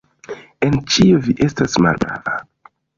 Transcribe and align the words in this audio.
En 0.67 0.79
ĉio 0.95 1.21
vi 1.29 1.37
estas 1.49 1.79
malprava. 1.87 2.39